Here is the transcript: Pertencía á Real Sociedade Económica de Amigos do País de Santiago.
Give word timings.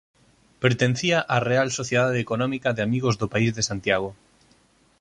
Pertencía 0.63 1.17
á 1.35 1.37
Real 1.49 1.69
Sociedade 1.79 2.17
Económica 2.25 2.69
de 2.75 2.81
Amigos 2.87 3.15
do 3.21 3.27
País 3.33 3.51
de 3.57 3.63
Santiago. 3.69 4.09